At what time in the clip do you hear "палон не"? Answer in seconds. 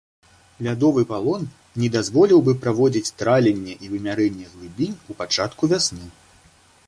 1.11-1.89